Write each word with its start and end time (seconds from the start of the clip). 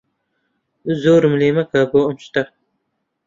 زۆرم 1.01 1.33
لێ 1.41 1.49
مەکە 1.55 1.81
بۆ 1.91 1.99
ئەم 2.05 2.17
شتە. 2.25 2.43